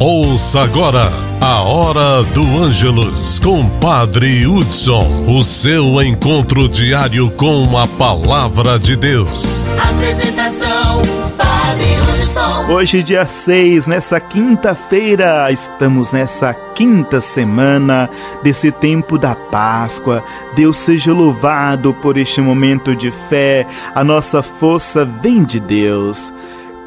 Ouça 0.00 0.60
agora 0.60 1.10
a 1.40 1.60
Hora 1.60 2.22
do 2.32 2.42
Ângelus 2.62 3.40
com 3.40 3.68
Padre 3.80 4.46
Hudson, 4.46 5.24
o 5.26 5.42
seu 5.42 6.00
encontro 6.00 6.68
diário 6.68 7.28
com 7.32 7.76
a 7.76 7.84
Palavra 7.84 8.78
de 8.78 8.94
Deus. 8.94 9.76
Apresentação, 9.76 11.02
Padre 11.36 12.22
Hudson. 12.22 12.72
Hoje, 12.72 13.02
dia 13.02 13.26
6, 13.26 13.88
nessa 13.88 14.20
quinta-feira, 14.20 15.50
estamos 15.50 16.12
nessa 16.12 16.54
quinta 16.54 17.20
semana 17.20 18.08
desse 18.40 18.70
tempo 18.70 19.18
da 19.18 19.34
Páscoa. 19.34 20.22
Deus 20.54 20.76
seja 20.76 21.12
louvado 21.12 21.92
por 21.94 22.16
este 22.16 22.40
momento 22.40 22.94
de 22.94 23.10
fé. 23.28 23.66
A 23.96 24.04
nossa 24.04 24.44
força 24.44 25.04
vem 25.04 25.42
de 25.42 25.58
Deus. 25.58 26.32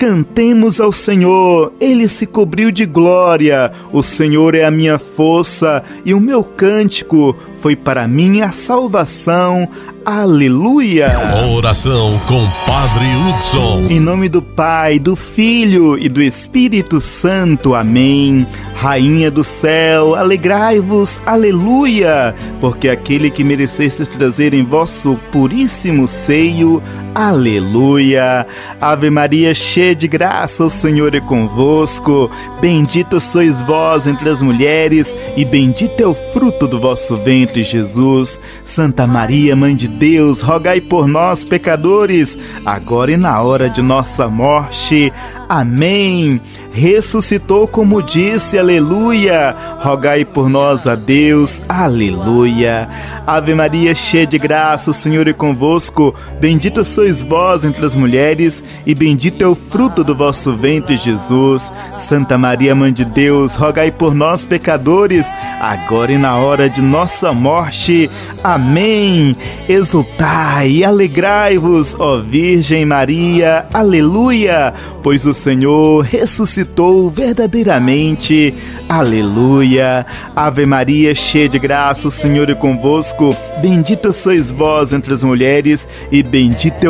Cantemos 0.02 0.82
ao 0.82 0.92
Senhor, 0.92 1.74
Ele 1.80 2.08
se 2.08 2.26
cobriu 2.26 2.72
de 2.72 2.88
glória. 2.88 3.72
O 3.94 4.02
Senhor 4.02 4.56
é 4.56 4.66
a 4.66 4.72
minha 4.72 4.98
força 4.98 5.84
e 6.04 6.12
o 6.12 6.20
meu 6.20 6.44
cântico 6.44 7.36
foi 7.60 7.76
para 7.76 8.08
mim 8.08 8.42
a 8.42 8.52
salvação. 8.52 9.70
Aleluia! 10.04 11.14
Oração 11.56 12.20
com 12.28 12.44
Padre 12.66 13.06
Hudson. 13.16 13.86
Em 13.92 14.00
nome 14.00 14.28
do 14.28 14.42
Pai, 14.42 14.98
do 14.98 15.16
Filho 15.16 15.96
e 15.96 16.10
do 16.10 16.20
Espírito 16.20 17.00
Santo. 17.00 17.76
Amém. 17.76 18.48
Rainha 18.74 19.30
do 19.30 19.44
céu, 19.44 20.16
alegrai-vos, 20.16 21.20
aleluia, 21.24 22.34
porque 22.60 22.90
aquele 22.90 23.30
que 23.30 23.44
mereceste 23.44 24.08
trazer 24.08 24.56
em 24.56 24.64
vosso 24.64 25.20
puríssimo 25.32 26.08
seio, 26.08 26.82
aleluia. 27.14 28.46
Ave 28.80 29.10
Maria, 29.10 29.54
cheia 29.54 29.96
de 29.96 30.08
graça, 30.08 30.64
o 30.64 30.70
Senhor 30.70 31.14
é 31.14 31.20
convosco. 31.20 32.30
Bendita 32.60 33.20
sois 33.20 33.62
vós 33.62 34.08
entre 34.08 34.30
as 34.30 34.42
mulheres, 34.42 35.16
e 35.36 35.44
bendito 35.44 36.02
é 36.02 36.08
o 36.08 36.14
fruto 36.14 36.68
do 36.68 36.80
vosso 36.80 37.16
ventre, 37.16 37.64
Jesus. 37.64 38.40
Santa 38.64 39.06
Maria, 39.06 39.56
Mãe 39.56 39.76
de 39.76 39.88
Deus, 39.88 40.42
rogai 40.42 40.80
por 40.80 41.08
nós, 41.08 41.44
pecadores, 41.44 42.38
agora 42.66 43.12
e 43.12 43.18
na 43.18 43.42
hora 43.42 43.70
de 43.70 43.82
nossa 43.82 44.28
morte. 44.28 45.12
Amém. 45.50 46.40
Ressuscitou 46.72 47.68
como 47.68 48.02
disse, 48.02 48.58
aleluia. 48.58 49.54
Rogai 49.80 50.24
por 50.24 50.48
nós 50.48 50.88
a 50.88 50.96
Deus, 50.96 51.62
aleluia. 51.68 52.88
Ave 53.28 53.54
Maria, 53.54 53.94
cheia 53.94 54.26
de 54.26 54.38
graça, 54.38 54.92
o 54.92 54.94
Senhor 54.94 55.28
é 55.28 55.34
convosco. 55.34 56.16
Bendita 56.40 56.86
sois 56.86 57.01
vós 57.24 57.66
entre 57.66 57.86
as 57.86 57.96
mulheres, 57.96 58.64
e 58.86 58.94
bendito 58.94 59.44
é 59.44 59.48
o 59.48 59.56
fruto 59.56 60.04
do 60.04 60.16
vosso 60.16 60.56
ventre, 60.56 60.96
Jesus. 60.96 61.72
Santa 61.98 62.38
Maria, 62.38 62.76
Mãe 62.76 62.94
de 62.94 63.04
Deus, 63.04 63.56
rogai 63.56 63.92
por 63.92 64.14
nós, 64.14 64.46
pecadores, 64.46 65.28
agora 65.60 66.12
e 66.12 66.18
na 66.18 66.38
hora 66.38 66.70
de 66.70 66.82
nossa 66.82 67.34
morte. 67.34 68.10
Amém. 68.44 69.36
Exultai 69.68 70.70
e 70.70 70.84
alegrai-vos, 70.84 71.96
ó 72.00 72.20
Virgem 72.20 72.86
Maria, 72.86 73.66
aleluia, 73.74 74.74
pois 75.02 75.26
o 75.26 75.34
Senhor 75.34 76.04
ressuscitou 76.04 77.10
verdadeiramente. 77.10 78.54
Aleluia. 78.88 80.06
Ave 80.36 80.66
Maria, 80.66 81.16
cheia 81.16 81.48
de 81.48 81.58
graça, 81.58 82.08
o 82.08 82.12
Senhor 82.12 82.50
é 82.50 82.56
convosco. 82.56 83.36
Bendita 83.62 84.12
sois 84.12 84.52
vós 84.52 84.92
entre 84.92 85.14
as 85.14 85.24
mulheres, 85.24 85.88
e 86.12 86.22
bendito 86.22 86.84
é 86.84 86.90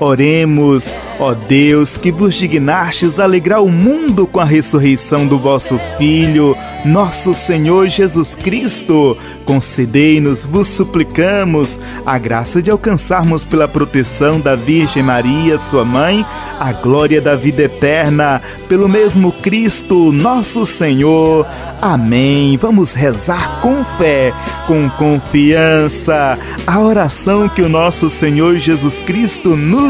Oremos, 0.00 0.94
ó 1.18 1.34
Deus, 1.34 1.98
que 1.98 2.10
vos 2.10 2.34
dignastes 2.34 3.20
alegrar 3.20 3.62
o 3.62 3.68
mundo 3.68 4.26
com 4.26 4.40
a 4.40 4.46
ressurreição 4.46 5.26
do 5.26 5.38
vosso 5.38 5.78
Filho, 5.98 6.56
nosso 6.86 7.34
Senhor 7.34 7.86
Jesus 7.86 8.34
Cristo. 8.34 9.14
Concedei-nos, 9.44 10.46
vos 10.46 10.68
suplicamos, 10.68 11.78
a 12.06 12.16
graça 12.16 12.62
de 12.62 12.70
alcançarmos 12.70 13.44
pela 13.44 13.68
proteção 13.68 14.40
da 14.40 14.56
Virgem 14.56 15.02
Maria, 15.02 15.58
sua 15.58 15.84
mãe, 15.84 16.24
a 16.58 16.72
glória 16.72 17.20
da 17.20 17.36
vida 17.36 17.64
eterna, 17.64 18.40
pelo 18.70 18.88
mesmo 18.88 19.30
Cristo, 19.30 20.10
nosso 20.12 20.64
Senhor. 20.64 21.46
Amém. 21.82 22.56
Vamos 22.56 22.94
rezar 22.94 23.60
com 23.60 23.84
fé, 23.98 24.32
com 24.66 24.88
confiança, 24.90 26.38
a 26.66 26.80
oração 26.80 27.48
que 27.48 27.60
o 27.60 27.68
nosso 27.68 28.08
Senhor 28.08 28.56
Jesus 28.56 29.00
Cristo 29.00 29.56
nos 29.56 29.89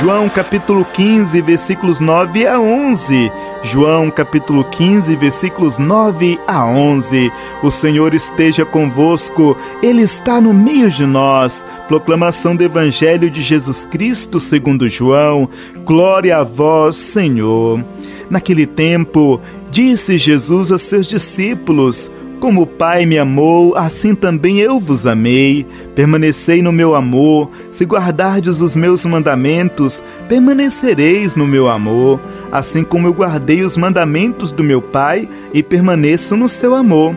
João 0.00 0.28
capítulo 0.28 0.84
15, 0.84 1.40
versículos 1.42 2.00
9 2.00 2.46
a 2.46 2.58
11. 2.60 3.30
João 3.62 4.10
capítulo 4.10 4.64
15, 4.64 5.14
versículos 5.16 5.78
9 5.78 6.40
a 6.46 6.66
11. 6.66 7.30
O 7.62 7.70
Senhor 7.70 8.14
esteja 8.14 8.64
convosco, 8.64 9.56
Ele 9.82 10.02
está 10.02 10.40
no 10.40 10.52
meio 10.52 10.90
de 10.90 11.04
nós. 11.04 11.64
Proclamação 11.88 12.56
do 12.56 12.64
Evangelho 12.64 13.30
de 13.30 13.42
Jesus 13.42 13.84
Cristo 13.84 14.40
segundo 14.40 14.88
João. 14.88 15.48
Glória 15.84 16.38
a 16.38 16.44
vós, 16.44 16.96
Senhor. 16.96 17.84
Naquele 18.30 18.66
tempo, 18.66 19.40
disse 19.70 20.16
Jesus 20.18 20.72
a 20.72 20.78
seus 20.78 21.06
discípulos: 21.06 22.10
como 22.42 22.62
o 22.62 22.66
Pai 22.66 23.06
me 23.06 23.16
amou, 23.18 23.76
assim 23.76 24.16
também 24.16 24.58
eu 24.58 24.80
vos 24.80 25.06
amei. 25.06 25.64
Permanecei 25.94 26.60
no 26.60 26.72
meu 26.72 26.96
amor. 26.96 27.48
Se 27.70 27.84
guardardes 27.84 28.60
os 28.60 28.74
meus 28.74 29.06
mandamentos, 29.06 30.02
permanecereis 30.28 31.36
no 31.36 31.46
meu 31.46 31.68
amor, 31.68 32.20
assim 32.50 32.82
como 32.82 33.06
eu 33.06 33.14
guardei 33.14 33.60
os 33.60 33.76
mandamentos 33.76 34.50
do 34.50 34.64
meu 34.64 34.82
Pai 34.82 35.28
e 35.54 35.62
permaneço 35.62 36.36
no 36.36 36.48
seu 36.48 36.74
amor. 36.74 37.16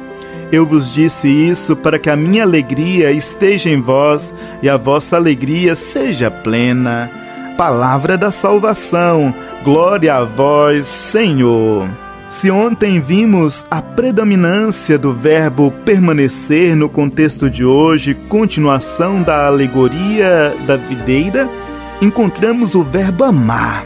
Eu 0.51 0.63
vos 0.63 0.93
disse 0.93 1.27
isso 1.27 1.75
para 1.75 1.97
que 1.97 2.11
a 2.11 2.15
minha 2.15 2.43
alegria 2.43 3.11
esteja 3.11 3.71
em 3.71 3.81
vós 3.81 4.31
e 4.61 4.69
a 4.69 4.77
vossa 4.77 5.15
alegria 5.15 5.75
seja 5.75 6.29
plena. 6.29 7.09
Palavra 7.57 8.15
da 8.15 8.29
salvação. 8.29 9.33
Glória 9.63 10.17
a 10.17 10.23
vós, 10.23 10.85
Senhor. 10.85 12.04
Se 12.35 12.51
ontem 12.51 12.99
vimos 12.99 13.65
a 13.71 13.81
predominância 13.81 14.99
do 14.99 15.13
verbo 15.13 15.71
permanecer 15.85 16.75
no 16.75 16.89
contexto 16.89 17.49
de 17.49 17.63
hoje, 17.63 18.13
continuação 18.13 19.21
da 19.21 19.47
alegoria 19.47 20.53
da 20.67 20.75
videira, 20.75 21.49
encontramos 22.01 22.75
o 22.75 22.83
verbo 22.83 23.23
amar. 23.23 23.85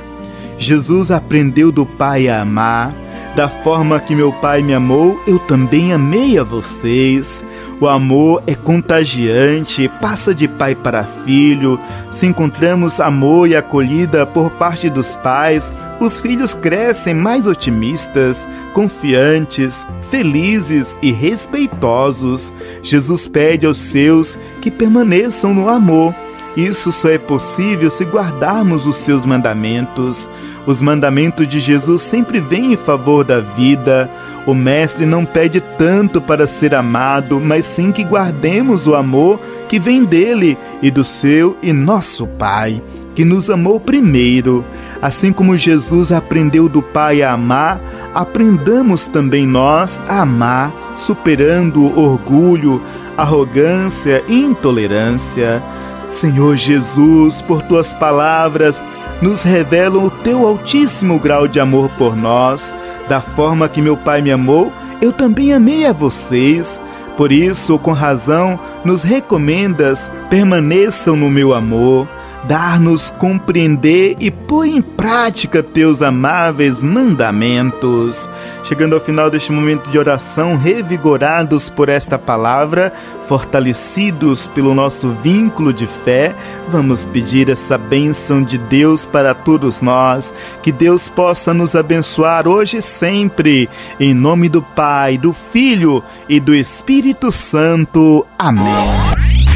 Jesus 0.58 1.12
aprendeu 1.12 1.72
do 1.72 1.86
Pai 1.86 2.28
a 2.28 2.42
amar. 2.42 2.92
Da 3.36 3.48
forma 3.48 4.00
que 4.00 4.16
meu 4.16 4.34
Pai 4.34 4.64
me 4.64 4.74
amou, 4.74 5.22
eu 5.28 5.38
também 5.38 5.94
amei 5.94 6.40
a 6.40 6.44
vocês. 6.44 7.44
O 7.80 7.88
amor 7.88 8.42
é 8.48 8.56
contagiante, 8.56 9.88
passa 10.02 10.34
de 10.34 10.48
pai 10.48 10.74
para 10.74 11.04
filho. 11.04 11.80
Se 12.12 12.26
encontramos 12.26 13.00
amor 13.00 13.48
e 13.48 13.56
acolhida 13.56 14.26
por 14.26 14.50
parte 14.50 14.90
dos 14.90 15.16
pais, 15.18 15.72
os 16.00 16.22
filhos 16.22 16.54
crescem 16.54 17.14
mais 17.14 17.46
otimistas, 17.46 18.48
confiantes, 18.74 19.86
felizes 20.10 20.98
e 21.02 21.12
respeitosos. 21.12 22.54
Jesus 22.82 23.28
pede 23.28 23.66
aos 23.66 23.78
seus 23.78 24.40
que 24.62 24.72
permaneçam 24.72 25.54
no 25.54 25.68
amor. 25.68 26.16
Isso 26.58 26.92
só 26.92 27.10
é 27.10 27.18
possível 27.18 27.90
se 27.90 28.04
guardarmos 28.04 28.86
os 28.86 28.96
seus 28.98 29.26
mandamentos. 29.26 30.30
Os 30.66 30.82
mandamentos 30.82 31.48
de 31.48 31.60
Jesus 31.60 32.02
sempre 32.02 32.40
vêm 32.40 32.74
em 32.74 32.78
favor 32.78 33.24
da 33.24 33.40
vida. 33.40 34.10
O 34.46 34.54
Mestre 34.54 35.06
não 35.06 35.26
pede 35.26 35.62
tanto 35.78 36.20
para 36.20 36.48
ser 36.48 36.74
amado, 36.74 37.40
mas 37.40 37.66
sim 37.66 37.92
que 37.92 38.04
guardemos 38.04 38.88
o 38.88 38.96
amor 38.96 39.40
que 39.68 39.80
vem 39.80 40.04
dele 40.04 40.58
e 40.82 40.90
do 40.90 41.04
seu 41.04 41.56
e 41.62 41.72
nosso 41.72 42.26
Pai, 42.26 42.82
que 43.14 43.24
nos 43.24 43.50
amou 43.50 43.80
primeiro. 43.80 44.66
Assim 45.02 45.32
como 45.32 45.56
Jesus 45.56 46.12
aprendeu 46.12 46.68
do 46.68 46.82
Pai 46.82 47.22
a 47.22 47.34
amar, 47.34 47.80
aprendamos 48.14 49.08
também 49.08 49.46
nós 49.46 50.02
a 50.08 50.22
amar, 50.22 50.74
superando 50.96 51.98
orgulho, 52.00 52.82
arrogância 53.16 54.24
e 54.28 54.40
intolerância. 54.40 55.62
Senhor 56.10 56.56
Jesus, 56.56 57.42
por 57.42 57.62
tuas 57.62 57.94
palavras, 57.94 58.84
nos 59.22 59.44
revelam 59.44 60.06
o 60.06 60.10
teu 60.10 60.46
altíssimo 60.46 61.20
grau 61.20 61.48
de 61.48 61.60
amor 61.60 61.90
por 61.98 62.16
nós. 62.16 62.76
Da 63.08 63.22
forma 63.22 63.70
que 63.70 63.82
meu 63.82 63.96
Pai 63.96 64.22
me 64.22 64.32
amou, 64.32 64.72
eu 65.02 65.12
também 65.12 65.54
amei 65.54 65.86
a 65.86 65.94
vocês. 65.94 66.82
Por 67.16 67.32
isso, 67.32 67.78
com 67.78 67.92
razão, 67.92 68.60
nos 68.84 69.04
recomendas: 69.04 70.10
permaneçam 70.30 71.16
no 71.16 71.30
meu 71.30 71.54
amor 71.54 72.08
dar-nos 72.48 73.12
compreender 73.12 74.16
e 74.20 74.32
pôr 74.32 74.66
em 74.66 74.82
prática 74.82 75.62
teus 75.62 76.02
amáveis 76.02 76.82
mandamentos. 76.82 78.30
Chegando 78.64 78.94
ao 78.94 79.02
final 79.02 79.30
deste 79.30 79.52
momento 79.52 79.90
de 79.90 79.98
oração, 79.98 80.56
revigorados 80.56 81.70
por 81.70 81.90
esta 81.90 82.20
palavra, 82.20 82.94
fortalecidos 83.26 84.48
pelo 84.48 84.76
nosso 84.76 85.10
vínculo 85.24 85.74
de 85.74 85.88
fé, 85.88 86.36
vamos 86.70 87.06
pedir 87.06 87.50
essa 87.50 87.78
bênção 87.78 88.44
de 88.44 88.58
Deus 88.58 89.06
para 89.06 89.34
todos 89.34 89.82
nós, 89.82 90.34
que 90.62 90.72
Deus 90.72 91.10
possa 91.10 91.54
nos 91.54 91.76
abençoar 91.76 92.48
hoje 92.48 92.78
e 92.78 92.82
sempre, 92.82 93.70
em 94.00 94.14
nome 94.14 94.50
do 94.50 94.62
Pai, 94.62 95.18
do 95.18 95.34
Filho 95.34 96.04
e 96.28 96.40
do 96.40 96.54
Espírito 96.54 97.32
Santo. 97.32 98.26
Amém. 98.38 99.09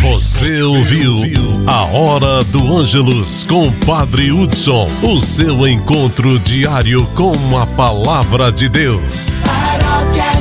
Você 0.04 0.62
ouviu 0.62 1.22
A 1.66 1.84
Hora 1.86 2.44
do 2.44 2.76
Ângelus 2.78 3.46
com 3.46 3.72
Padre 3.86 4.34
Hudson, 4.34 4.90
o 5.02 5.22
seu 5.22 5.66
encontro 5.66 6.38
diário 6.40 7.06
com 7.16 7.58
a 7.58 7.66
palavra 7.66 8.52
de 8.52 8.68
Deus. 8.68 9.44
Paróquia 9.46 10.33